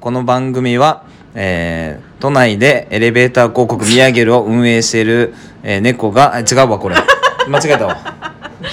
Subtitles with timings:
[0.00, 1.04] この番組は、
[1.34, 6.96] えー都内でエレベーター広告ミヤゲルを運営している、えー猫が違うわこれ。
[7.48, 7.98] 間違えたわ。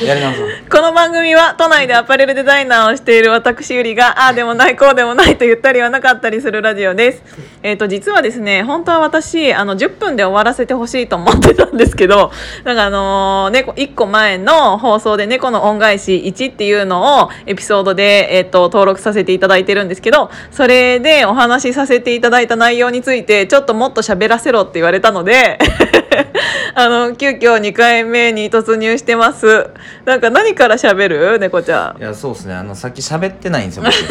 [0.06, 0.50] やり直そう。
[0.82, 7.22] この番組は都内でアパレルデザイナーをしている私ゆりがああでもないこうでもないと言ったりはなかったりするラジオです。
[7.62, 12.32] えっ、と実はですね本当は私あの10分で終わらせてほしいと思ってたんですけど
[12.64, 25.60] なんかあのー猫1個前の放送で猫の恩返し1っていうのをエピソードでえっ、と登録させていただいてるんですけどそれでお話しさせていただいた内容についてちょっともっと喋らせろって言われたので
[26.74, 29.70] あの急遽2回目に突入してます。
[30.06, 31.40] なんか何から喋る？
[31.40, 32.02] 猫ちゃん。
[32.02, 32.04] い。
[32.04, 32.54] やそうですね。
[32.54, 33.94] あのさっき喋ってないんですよはい。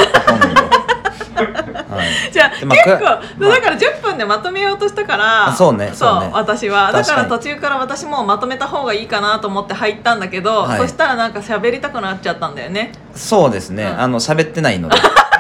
[2.32, 3.22] じゃあ、でまあ結構、くまあ。
[3.50, 6.30] だから10分でまとめようとしたからあそうねそうね。
[6.32, 6.92] 私は。
[6.92, 10.78] だ確から途中から私もまとめた方がいいかなと思って入ったんだけど、はい。
[10.78, 12.92] そしたらなんか喋りたくなっちゃったんだよね。
[13.14, 14.00] そうですね、うん。
[14.00, 14.96] あの喋ってないので。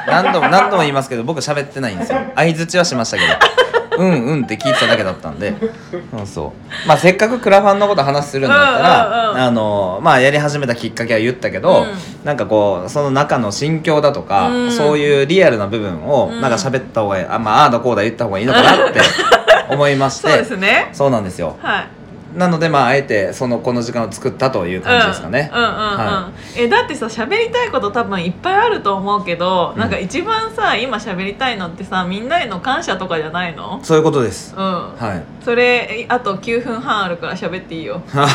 [0.06, 2.18] 何度も何度も言いますけど僕喋ってないんですよ。
[2.34, 3.32] 相づちはしましたけど
[4.00, 5.54] うんうんって聞いてただけだったんで。
[6.10, 6.52] そうそ
[6.86, 6.88] う。
[6.88, 9.42] まあせっかくクラファンのこと話するんだったら、うんうんうん。
[9.42, 12.24] あのまあやり始めたきっかけは言ったけど、うん。
[12.24, 14.72] なんかこうその中の心境だとか、うん。
[14.72, 16.40] そういうリアルな部分をうん。
[16.40, 19.00] なんか喋った方がいいあまあああだこうだ言った方がいいのかなって
[19.70, 20.28] 思いまして。
[20.28, 20.90] そうですね。
[20.92, 21.56] そうなんですよ。
[21.60, 21.99] はい
[22.34, 33.80] なのでまああえてそのこの時間を作ったという感じですかね、うんうんうんうん、はえだってさ喋りたいこと多分いっぱいあると思うけど、うんなんか一番さ今喋りたいのってさみんなへの感謝とかじゃないの？
[33.82, 34.54] そういうことです。
[34.54, 35.44] うん、はい。
[35.44, 38.02] それあと9分半あるから喋っていいよ。
[38.10, 38.28] 本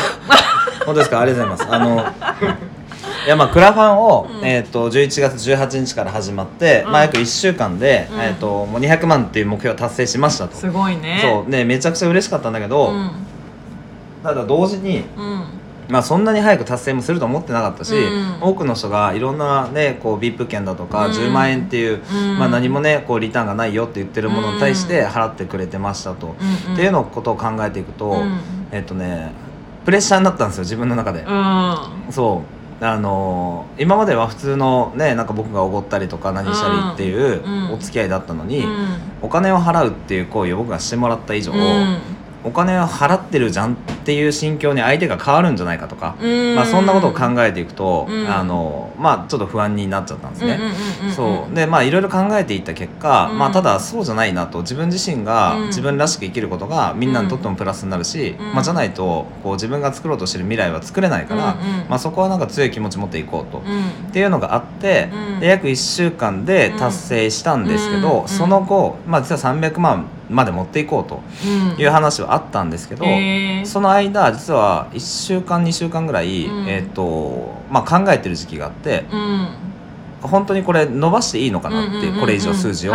[0.86, 1.20] 当ですか？
[1.20, 1.76] ありがとうございます。
[1.76, 2.56] あの
[3.24, 4.46] いやまあクラファンを、うん。
[4.46, 6.92] えー、と11月18日から始まって、うん。
[6.92, 8.20] まあ約1週間で、うん。
[8.20, 10.56] えー、ともう200万っていう目標を達成しましたと。
[10.56, 11.20] すごいね。
[11.22, 11.50] そう。
[11.50, 13.25] ねめちゃくちゃ嬉しかったんだけど、うん
[14.26, 15.44] ただ同時に、うん。
[15.88, 18.42] まあ、そんなに早く達成もすると思ってなかったし、うん。
[18.42, 21.12] 多くの人がいろんな、ね、こう VIP 券だとかうん。
[21.12, 22.38] 10万円っていう、うん。
[22.38, 26.34] まあ、何もねこうリターンがないよって言ってるものに対して払ってくれてましたと、
[26.72, 28.40] っていうのことを考えていくと、うん。
[28.72, 29.30] えっとね
[29.84, 31.20] プレッシャーになったんですよ自分の中で。
[31.20, 31.76] うん。
[32.10, 32.42] そ
[32.80, 32.84] う。
[32.84, 37.72] あのー今までは普通のねなんか僕がおごったりとか何したりっていううん。
[37.74, 38.88] お付き合いだったのに、うん。
[39.22, 41.98] お金を払うっていう行為を僕がしてもらった以上、うん。
[42.42, 43.76] お金を払ってるじゃんっ
[44.06, 50.58] ていう心境に相手が変わるんじゃないかとか、うんまあ、そんなことを考えていくと、うんあのまあちょっと不安になっちゃったんですね。
[51.14, 61.56] そうでまあいろいろ考えていった結果、うんまあ、ただそうじゃないなと自分自身がうん自分らしく生きることがみんなにとってもプラスになるし、うんまあ、じゃないとこう自分が作ろうとしてる未来は作れないから、
[61.88, 63.58] まあ、そこはなんか強い気持ち持っていこうと。
[63.58, 71.80] うんっていうのがあって、うんで約1週間で達成したんですけど、うんその後、まあ、実は300万まで持っていこうとうん。
[71.80, 73.66] いう話はあったんですけど、へー。
[73.66, 76.68] その間実は1週間2週間ぐらい、うん。
[76.68, 79.48] えーとまあ、考えてる時期があってうん
[80.26, 82.92] 本当にこれ伸ばしていいのかなってこれ以上数字を。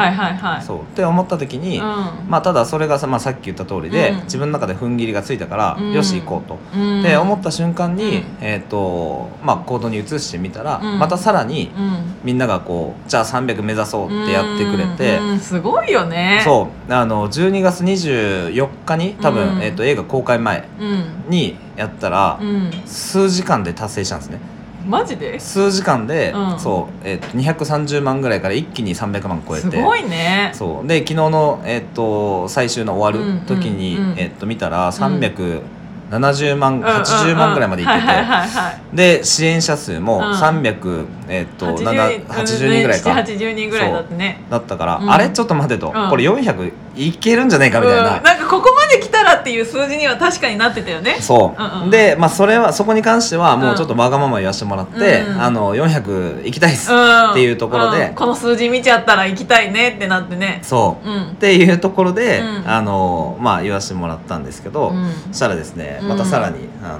[0.66, 0.81] そう。
[0.81, 1.84] って思った時に、うん。
[2.30, 4.24] まあ、ただそれがさ、まあ、さっき言った通りで、うん。
[4.24, 5.94] 自分の中で踏ん切りがついたから、うん。
[5.94, 6.58] よし行こうと。
[6.75, 7.03] うん。
[7.03, 8.24] で思った瞬間に、うん。
[8.41, 11.00] えーとまあ、行動に移してみたら、うん。
[11.00, 12.16] またさらにうん。
[12.24, 16.41] みんながこうじゃあ300目指そうってやってくれて、すごいよね。
[16.44, 16.94] そう。
[16.94, 19.62] あの12月24日に多分、うん。
[19.62, 21.06] えー、と映画公開前うん。
[21.30, 22.72] にやったら、うん。
[22.86, 24.40] 数時間で達成したんですね
[24.86, 25.40] マジで？
[25.40, 26.59] 数時間で、うん。
[26.59, 29.69] そう、えー、と230万ぐらいから一気に300万超えて。
[29.69, 30.52] すごいね。
[30.53, 30.88] そう。
[30.88, 34.20] で昨日の、えー、と最終の終わる時に、うんうんうん。
[34.20, 40.24] えー、と見たら370万、80万ぐらいまでいってて、で支援者数もうん。
[40.34, 44.44] 300、えー、と80 7 80人ぐらいか、80人ぐらいだってね。
[44.50, 45.09] だったから、うん。
[45.09, 45.30] あれ？
[45.30, 46.09] ちょっと待てと、うん。
[46.09, 48.24] これ400いけるんじゃないかみたいな、うん。
[48.24, 51.16] なんかここまで来たらっていう数字には確かになってたよね。
[51.22, 51.90] そう、うんうん。
[51.90, 57.31] で、まあ、それはそこに関してはもうちょっとわがまま言わせてもらって、うんあの400いきたいっす、うん。
[57.31, 58.09] っていうところで。
[58.09, 58.16] ん。
[58.16, 60.59] この数字見ちゃったら行きたいねってなってね。
[60.64, 61.24] そう、うん。
[61.31, 62.70] っていうところで、うん。
[62.70, 65.09] あのまあ言わせてもらったんですけど、うん。
[65.30, 67.00] そしたらですねうんまたさらに、あ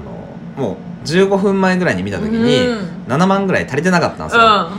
[0.56, 2.88] もう15分前ぐらいに見た時に、うん。
[3.08, 4.70] 7万ぐらい足りてなかったんですよ、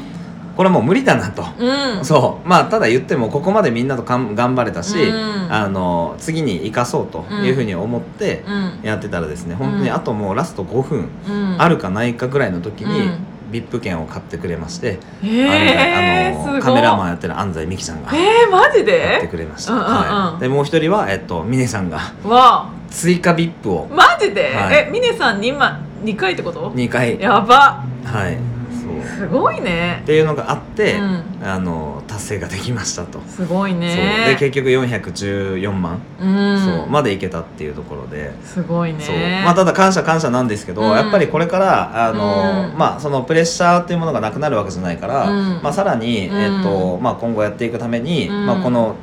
[0.55, 1.45] これもう無理だなと。
[1.59, 1.97] うん。
[1.97, 2.47] うんそう。
[2.47, 5.53] まあただ言ってもここまでみんなとかん頑張れたし、うん。
[5.53, 8.79] あの次に生かそうというふうに思ってうん。
[8.83, 11.55] やってたらですね、本当にあともうラスト5分うん。
[11.61, 13.17] あるかないかぐらいの時に、うん。
[13.53, 19.93] VIP 券を買ってくれまして、へえ安西あのカメラマンやってる安西美希さんがやえー、マジってでくれました、うんうんうん。
[19.93, 23.87] はい、でもう一人は、えっと、峰さんがわ追加 VIP を。
[23.91, 24.87] あマジで、はい。
[24.87, 25.73] え峰さん2枚
[26.03, 27.19] 2回ってこと？2回。
[27.19, 27.83] やば。
[28.03, 28.37] はい。
[28.71, 29.17] そう。
[29.17, 30.01] すごいね。
[30.03, 31.23] っていうのがあって、うん。
[31.43, 33.79] あの達成ができましたと、すごいそう。
[33.79, 36.59] でね結局414万、うん。
[36.59, 36.89] そう。
[36.89, 38.33] までいけたっていうところで。
[38.43, 39.15] すごいそう。
[39.15, 40.89] ねまあ、ただ感謝感謝なんですけど、うん。
[40.91, 42.77] やっぱりこれからあの、うん。
[42.77, 45.61] まあ、そのプレッシャーっていうものがなくなるわけじゃないから、うん。
[45.63, 46.37] まあ、さらに、うん。
[46.37, 48.45] えっとまあ、今後やっていくために、うん。
[48.45, 48.95] まあ、この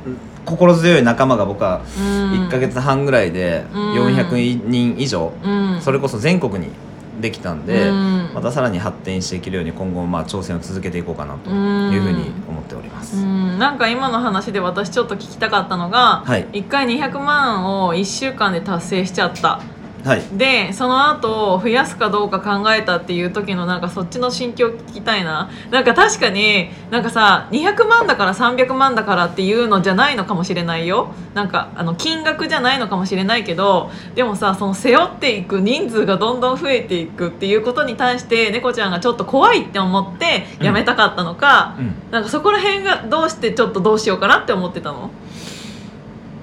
[0.45, 2.47] 心強い仲間が僕はうん。
[2.47, 3.93] 1か月半ぐらいでうん。
[3.93, 5.81] 400人以上、うん。
[5.81, 6.71] それこそ全国に
[7.19, 8.31] できたんで、うん。
[8.33, 13.17] またさらに発展していけるように今後まあ挑戦を続けていこうかなというふうに思っております。
[13.17, 13.59] うん。
[13.59, 16.45] なんか今の話で私ちょっと聞きたかったのが、はい。
[16.47, 19.59] 1回200万を1週間で達成しちゃった
[20.03, 20.21] はい。
[20.33, 25.49] でその後増やすかどうか考えたっていう時のなんかそっちの心境聞きたいな。
[25.69, 31.13] なんか確かになんかさ200万だから300万だからっていうのじゃないのかもしれないよ。
[31.33, 41.93] なんかあの金額じゃないのかもしれないけどでもさその背負っていく人数がどんどん増えていくっていうことに対して猫ちゃんがちょっと怖いって思ってやめたかったのか、うん。
[42.11, 45.11] なんかそこら辺がどうしてちょっとどうしようかなって思ってたの？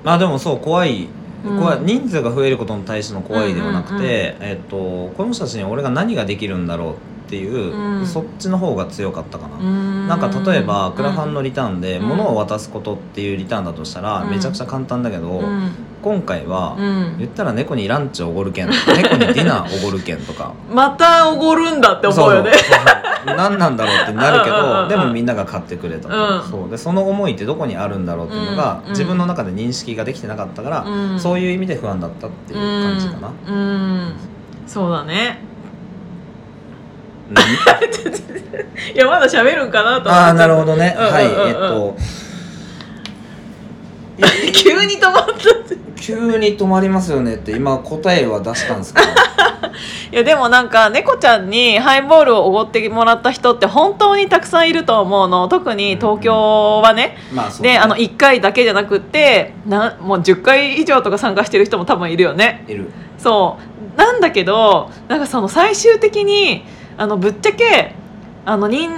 [0.04, 1.80] まあでもそう怖いうん怖い。
[1.82, 4.76] 人数が増えることに対しての怖いではなくて、えっと
[5.16, 6.94] この人たちに俺が何ができるんだろう
[7.28, 8.06] っていう、うん。
[8.06, 12.08] そっちの方が強かったかな、ななんか例えばクラファンのリターンでうん。
[12.08, 14.30] 物を渡すことっていうリターンだとしたらうん。
[14.30, 15.70] めちゃくちゃ簡単だけど、うん。
[16.02, 17.18] 今回はうん。
[17.18, 20.54] 言ったら猫にランチおごる券とか猫にディナーおごる券とか。
[20.72, 22.52] またおごるんだって思うよね
[23.36, 26.50] 何なんだろうってなるけどでもみんなが買ってくれたと、うん。
[26.50, 26.70] そう。
[26.70, 28.90] でその思いってどこにあるんだろうっていうのが、うん。
[28.90, 31.20] 自分の中で認識ができてなかったから、うん。
[31.20, 33.58] そういう意味で不安だったっていう感じかな、うん、う
[34.06, 34.12] ん。
[34.66, 35.40] そうだね。
[37.30, 37.44] 何？
[38.94, 40.10] いやまだ喋るんかなと思って。
[40.10, 41.96] ああなるほどね、はいえっと。
[44.52, 45.34] 急に止まった
[45.94, 49.06] 急に止まりますよねって今答えは出したんですけど
[50.12, 55.48] いやでもなんか猫ちゃんにハイボールをおごってもらった人って本当にたくさんいると思うの。
[55.48, 62.64] 特に東京はね、まあそうであの1回だけじゃなくってなもう10回以上とか参加してる人も多分いるよね。
[62.68, 62.90] いる。
[63.18, 63.58] そ
[63.96, 63.98] う。
[63.98, 66.64] なんだけどなんかその最終的に
[66.96, 67.94] あのぶっちゃけ
[68.44, 68.90] あの人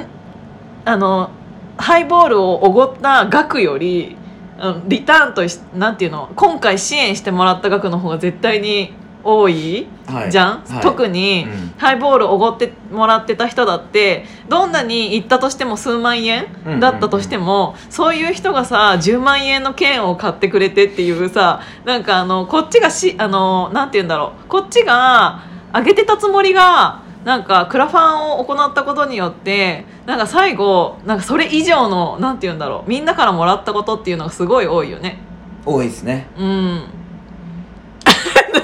[0.85, 1.31] あの
[1.77, 4.17] ハイボールをおごった額より
[4.61, 8.93] うんリターンとしなんていうの今回支援してもらった額の方が絶対に
[9.25, 10.31] 多い、はい。
[10.31, 10.83] じゃん、はい。
[10.83, 11.75] 特に、うん。
[11.79, 16.47] ハイボールおごってもらってた人だってどんなに行ったとしても数万円
[16.81, 24.49] だったとしても、そういう人がさ10万円の券を買ってくれてっていうさなんかあのこっちがしあのなんて言うんだろう。
[24.49, 25.43] こっちが
[25.73, 32.89] 上げてたつもりがなんかクラファンを行ったことによってなんか最後なんかそれ以上のなんて言うんだろう。
[32.91, 35.19] みんなからもらったことっていうのがすごい多いよね。
[35.67, 36.29] 多いですね。
[36.39, 36.83] うん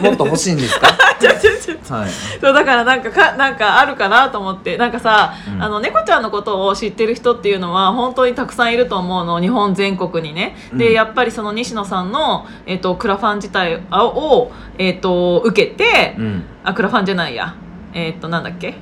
[0.01, 0.89] もっと欲しいんですか？
[1.19, 1.95] ちょちょちょ。
[1.95, 2.11] はい。
[2.41, 4.77] そうだからなんかかなんかあるかなと思って。
[4.77, 5.63] なんかさ、うん。
[5.63, 9.41] あの猫ちゃんのことを知ってる人っていうのは本当にたくさんいると思うの。
[9.41, 10.79] 日本全国にね、うん。
[10.79, 16.45] でやっぱりその西野さんの、えっとクラファン自体を、えっと受けて、うん。
[16.65, 17.55] あクラファンじゃないや。
[17.95, 18.75] えっとなんだっけ？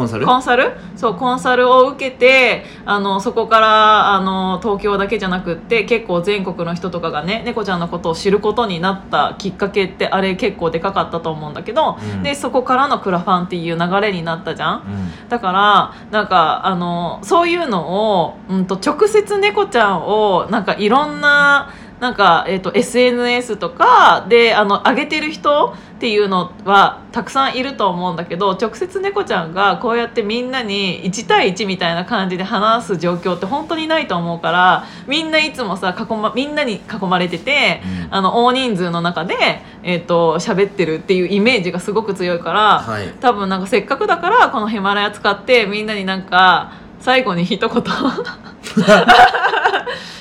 [0.00, 0.24] コンサル？
[0.24, 0.72] コンサル？
[0.96, 12.22] そうコンサルを受けてあのそこからあの東京だけじゃなくって結構全国の人とかがね猫ちゃんのことを知ることになったきっかけってあれ結構でかかったと思うんだけど、うん。
[12.22, 14.82] でそこからのクラファンっていう流れになったじゃん。
[15.22, 15.28] うん。
[15.28, 39.36] だからなんかあのそういうのを、うん、と直接猫ちゃんをなんかいろんななんか、えー、と SNS とかであの上げてる人っていうのはたくさんいると思うんだけど直接猫ちゃんがこうやってみんなに1対1みたいな感じで話す状況って本当にないと思うからみんないつもさ囲、ま、みんなに囲まれてて、うんあの大人数の中で、
[39.84, 42.78] えー、と喋ってるっていうイメージがすごく強いから。
[42.80, 47.84] はい多分なんかせっかくだからこのヒマラヤ使ってみんなになんか最後に一言。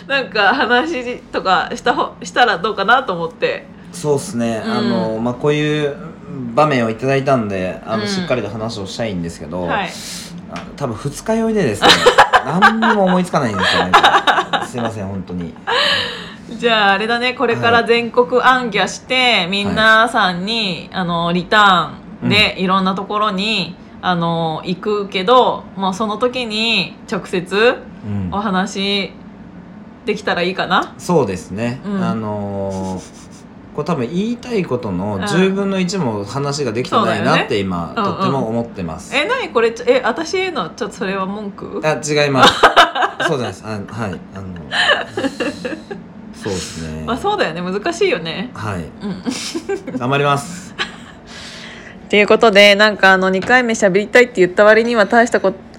[0.08, 3.68] なんか話とかしたほしたらどうかなと思って。
[3.92, 4.72] そうですね、うん。
[4.72, 5.96] あのまあこういう
[6.56, 8.08] 場面をいただいたんであの、うん。
[8.10, 9.90] しっかりと話をしたいんですけど、はい。
[10.76, 11.90] 多分二日酔いでですね
[12.46, 13.92] 何にも思いつかないんですよね。
[14.66, 15.54] すいません本当に。
[16.58, 17.34] じゃああれだね。
[17.34, 28.30] これから全国暗記して、みんなさんにあのリターンでいろんなところに、あの行くけどもうその時に直接うん。
[28.34, 29.12] お話
[30.06, 30.96] できたらいいかな？
[30.98, 32.04] そうですね、うん。
[32.04, 33.30] あのー
[33.76, 35.24] これ多分言いたいことのうん。
[35.24, 38.14] 10分の1も話ができてないなって今、そうだよね。
[38.16, 39.72] とっても思ってます、え何これ？
[39.72, 41.82] ちょえ私へのちょっとそれは文句？
[41.84, 42.62] あ違います。
[43.28, 43.64] そうじゃないです。
[43.66, 44.20] あはい。
[44.36, 44.56] あの
[46.34, 47.04] そうですね。
[47.06, 47.62] まあそうだよね。
[47.62, 48.50] 難しいよね。
[48.54, 48.84] はい。
[48.84, 50.00] うん。
[50.00, 50.74] 頑張ります
[52.10, 55.60] っていうことでなんかあの2回目喋りたいって言った割には大したこと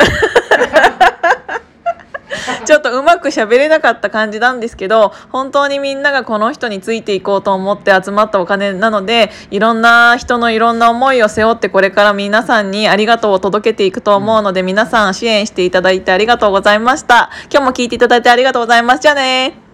[2.65, 17.31] ちょっとうまく喋れなかった感じなんですけど本当にみんながこの人についていこうと思って集まったお金なのでいろんな人のいろんな思いを背負ってこれから皆さんにありがとうを届けていくと思うので皆さん支援していただいてありがとうございました。
[17.51, 19.70] 今日も聞いていただいてありがとうございますじゃあね。